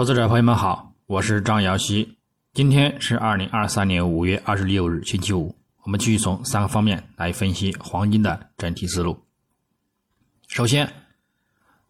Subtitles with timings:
[0.00, 2.16] 投资者朋友们好，我是张瑶希。
[2.54, 5.54] 今天是二零二三年五月二十六日，星期五。
[5.82, 9.18] 我们继续从三个方面来分析黄金的整体思路。
[10.48, 10.90] 首先，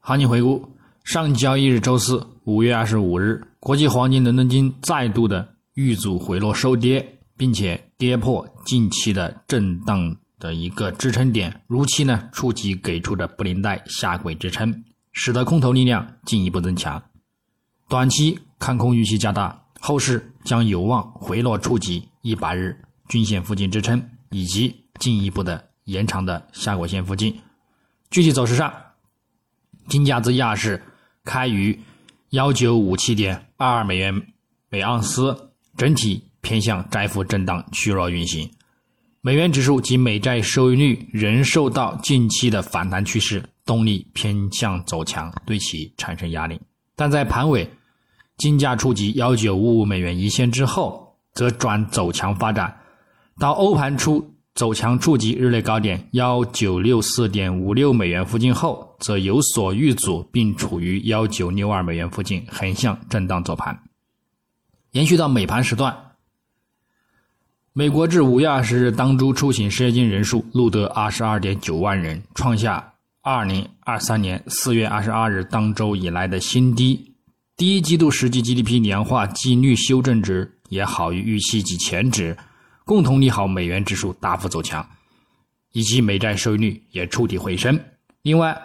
[0.00, 0.74] 行情回顾：
[1.04, 14.82] 上交易日周四五月二十五日，国际黄金伦敦金再度的遇阻回落收跌，并且跌破近期的震荡的一个支撑点，如期呢触及给出的布林带下轨支撑，
[15.12, 17.02] 使得空头力量进一步增强。
[17.88, 27.40] 短期看空预期加大，后市将有望回落触及一百日均线附近支撑，以及进一步的延长的下轨线附近。
[28.10, 28.70] 具体走势上，
[29.88, 30.82] 金价自亚市
[31.24, 31.80] 开于
[32.28, 34.22] 幺九五七点二二美元
[34.68, 38.50] 每盎司，整体偏向窄幅震荡趋弱运行。
[39.22, 46.60] 美元指数及美债收益率仍受到近期的反弹趋势动力偏向走强，对其产生压力，
[46.94, 47.66] 但在盘尾。
[48.38, 52.74] 金价触及幺九五五美元一线之后，则转走强发展，
[53.38, 63.76] 到欧盘初走强触及日内高点幺九六四点五六美元附近后，则有所遇阻，并处于幺九六二美元附近横向震荡走盘。
[64.92, 65.96] 延续到美盘时段，
[67.72, 77.07] 美国至五月二十日当周出行失业金人数录得二十二点九万人，创下二零二三年四月二十二日当周以来的新低。
[77.58, 82.38] 第一季度实际 GDP 年化季率修正值也好于预期及前值，
[82.84, 84.88] 共同利好美元指数大幅走强，
[85.72, 87.76] 以及美债收益率也触底回升。
[88.22, 88.56] 另外，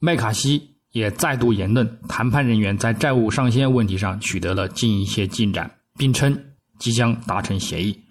[0.00, 6.36] 麦卡锡也再度言论，谈判人员在债务上限问题上取得了近一些进展，并称
[6.80, 8.02] 即将达成协议，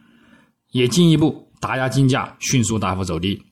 [0.72, 3.44] 也进一步打压金价迅速大幅走低，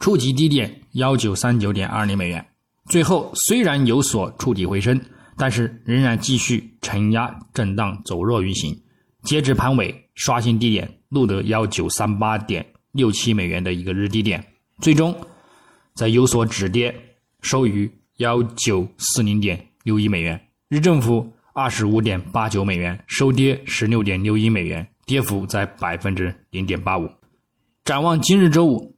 [0.00, 2.44] 触及低点幺九三九点二零美元。
[2.88, 5.00] 最后虽然有所触底回升。
[5.42, 8.80] 但是仍然继续承压震荡走弱运行，
[9.24, 14.46] 截止盘尾刷新低点，录得幺九三八点六七美元的一个日低点，
[14.80, 15.12] 最终
[15.94, 16.94] 在有所止跌，
[17.40, 27.10] 收于幺九四零点六一美元，日振幅二十五点八九美元，收跌十六点六一美元，跌幅在百分之零点八五。
[27.84, 28.94] 展望今日周五，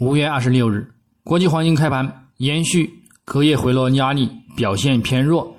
[0.00, 0.92] 五月二十六日，
[1.22, 4.30] 国际黄金开盘延续隔夜回落压力。
[4.56, 5.54] 表现偏弱，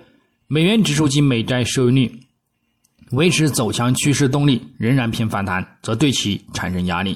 [0.47, 2.19] 美元指数及美债收益率
[3.11, 7.15] 维持走强趋势，动力仍然偏反弹，则对其产生压力。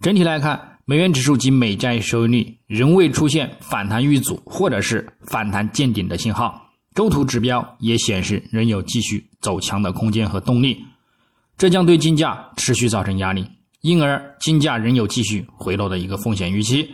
[0.00, 10.78] 整体来看，美元指数及美债收益率仍未出现反弹遇阻或者是反弹见顶的信号，周图指标也显示仍有继续走强的空间和动力，
[11.58, 13.44] 这将对金价持续造成压力，
[13.80, 16.88] 因而金价仍有继续回落的一个风险预期。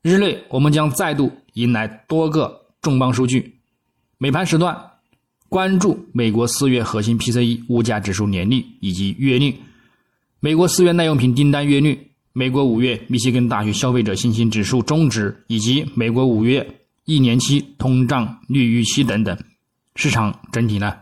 [0.00, 2.60] 日内我们将再度迎来多个。
[2.84, 3.60] 重磅数据，
[4.18, 4.78] 美盘时段
[5.48, 9.58] 关注美国四月核心 PCE 物价指数年率以及月率，
[10.38, 19.34] 美国四月耐用品订单月率，美国五月密歇根大学消费者信心指数终值以及美国五月一年期通胀率预期等等，
[19.96, 20.94] 市场整体呢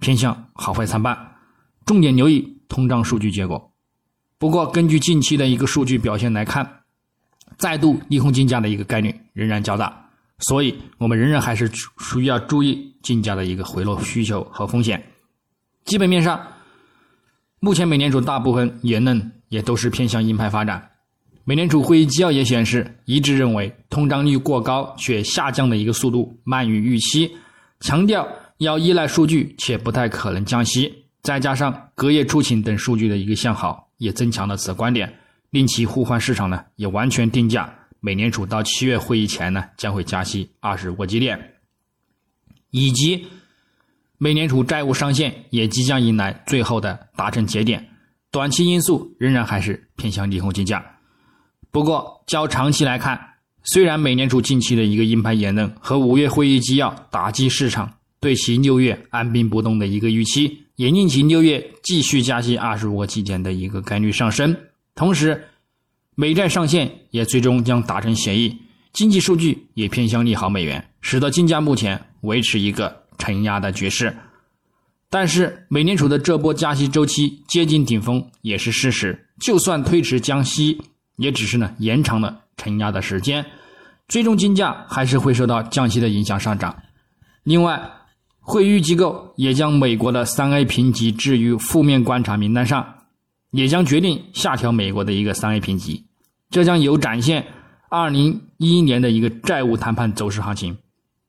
[0.00, 1.16] 偏向好坏参半，
[1.86, 3.70] 重点留意通胀数据结果。
[4.36, 6.80] 不过，根据近期的一个数据表现来看，
[7.58, 10.00] 再度利空金价的一个概率仍然较大。
[10.38, 11.70] 所以，我们仍然还是
[12.00, 15.02] 需要注意金价的一个回落需求和风险。
[15.84, 16.40] 基本面上，
[17.60, 20.90] 目前美联储大部分言论也都是偏向鹰派发展。
[21.44, 27.30] 美联储会议纪要也显示，一致认为通胀率过高却下降的一个速度慢于预期，
[27.80, 28.26] 强调
[28.58, 31.04] 要依赖数据且不太可能降息。
[31.22, 35.10] 再加上隔夜出勤等数据的一个向好，也增强了此观点，
[35.54, 37.72] 令其互换市场呢也完全定价。
[38.00, 41.54] 美联储到七月会议前呢，将会加息二十五个基点，
[42.70, 43.24] 以及
[44.18, 47.88] 美联储债务上限也即将迎来最后的达成节点。
[48.32, 50.84] 短期因素仍然还是偏向利空金价。
[51.70, 53.18] 不过，较长期来看，
[53.62, 64.56] 虽然美联储近期的一个鹰派言论和五月会议纪要打击市场对其六月按兵不动的一个预期，也令其六月继续加息二十五个基点的一个概率上升，
[64.94, 65.44] 同时。
[66.16, 68.56] 美债上限也最终将达成协议，
[68.92, 74.16] 经济数据也偏向利好美元，使得金价目前维持一个承压的局势。
[75.10, 80.80] 但是，美联储的这波加息周期接近顶峰也是事实，就算推迟降息，
[81.16, 83.44] 也只是呢延长了承压的时间，
[84.06, 86.80] 最终金价还是会受到降息的影响上涨。
[87.42, 87.90] 另外，
[88.38, 92.93] 会议机构也将美国的三 A 评级置于负面观察名单上。
[93.54, 96.04] 也将决定下调美国的一个三 A 评级，
[96.50, 97.46] 这将有展现
[97.88, 100.76] 二零一一年的一个债务谈判走势行情。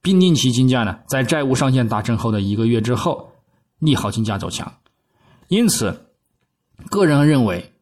[0.02, 3.32] 并令其金价呢在债务上限达成后的一个月之后
[3.80, 4.72] 利好金价走强。
[5.48, 6.12] 因此，
[6.92, 7.74] 个人认为，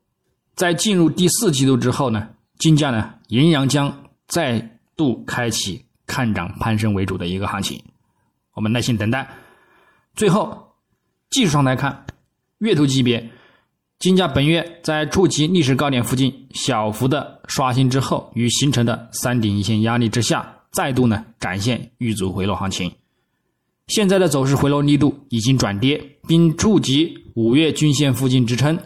[0.55, 7.83] 在进入第四季度之后呢，金价呢仍然将再度开启看涨攀升为主的一个行情。
[8.53, 9.29] 我们耐心等待。
[10.15, 10.75] 最后，
[11.29, 12.05] 技术上来看，
[12.59, 13.29] 月图级别，
[14.03, 22.91] 金价本月在触及历史高点附近小幅的刷新之后，与形成的三顶一线压力之下，再度呢展现遇阻回落行情。
[23.87, 28.77] 现在的走势回落力度已经转跌，并触及五月均线附近支撑，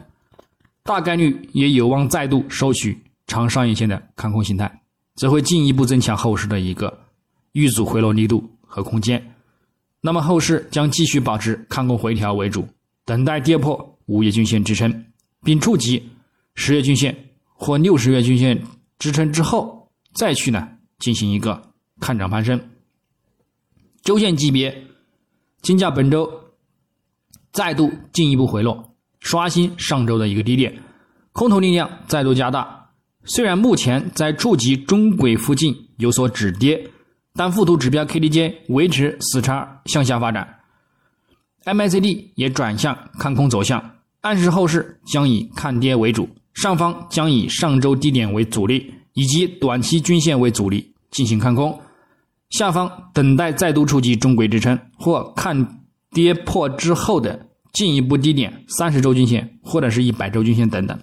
[0.83, 4.71] 大概率也有望再度收取长上影线的看空形态，
[5.15, 6.95] 则会进一步增强后市的一个
[7.53, 9.33] 遇阻回落力度和空间。
[9.99, 12.67] 那么后市将继续保持看空回调为主，
[13.03, 15.05] 等待跌破五月均线支撑，
[15.43, 16.09] 并触及
[16.55, 18.63] 十月均线或六十月均线
[18.99, 20.67] 支撑之后，再去呢
[20.99, 22.59] 进行一个看涨攀升。
[24.01, 24.85] 周线级别，
[25.61, 26.51] 金价本周
[27.51, 30.81] 再度进一步回落，刷新上周的一个低点，
[31.31, 32.91] 空头力量再度加大。
[33.25, 36.91] 虽然目前在触及中轨附近有所止跌。
[37.39, 40.57] 但附图指标 K D J 维持死叉向下发展
[41.65, 51.79] ，M A C D 也转向看空走向，暗示后市将以看跌为主，上方将以上周低点为阻力，以及短期均线为阻力进行看空，
[52.49, 55.81] 下方等待再度触及中轨支撑或看
[56.11, 60.99] 跌破之后的进一步低点三十周均线或者是一百周均线等等。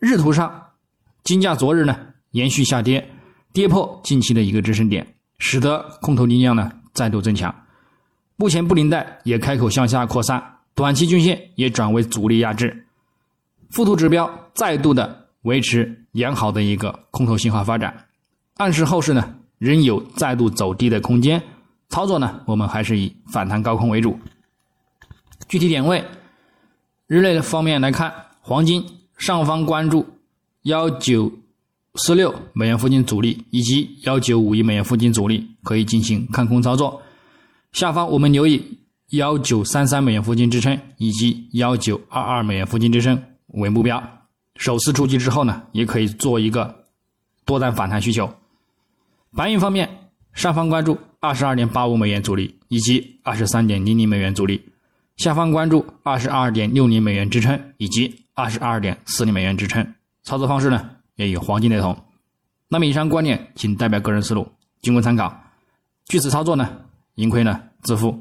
[0.00, 0.62] 日图上，
[1.24, 1.96] 金价昨日呢
[2.30, 3.10] 延续下跌。
[3.50, 7.52] 跌破近期的一个支撑点，使得空头力量呢再度增强。
[8.36, 12.86] 目前布林带也开口向下扩散，短期均线也转为阻力压制。
[13.68, 18.06] 附图指标再度的维持良好的一个空头信号发展，
[18.58, 21.42] 暗示后市呢仍有再度走低的空间。
[21.88, 24.16] 操作呢，我们还是以反弹高空为主。
[25.48, 26.04] 具体点位，
[27.08, 28.86] 日内的方面来看，黄金
[29.16, 30.06] 上方关注
[30.62, 31.32] 幺九。
[31.94, 37.02] 四六美元附近阻力以及幺九五亿美元附近阻力可以进行看空操作，
[37.72, 38.78] 下方我们留意
[39.10, 44.02] 幺九三三美元附近支撑以及幺九二二美元附近支撑为目标，
[44.56, 46.84] 首次触及之后呢，也可以做一个
[47.46, 48.30] 多单反弹需求。
[49.34, 49.88] 白银方面，
[50.34, 54.62] 上方关注二十二点八五美元阻力以及二十三点零零美元阻力，
[55.16, 59.94] 下方关注二十二点六零美元支撑以及二十二点四零美元支撑。
[60.22, 60.90] 操作方式呢？
[61.16, 61.96] 也与黄金雷同。
[62.68, 64.46] 那么以上观点仅代表个人思路，
[64.82, 65.34] 仅供参考。
[66.04, 66.68] 据此操作呢，
[67.14, 68.14] 盈亏呢自负。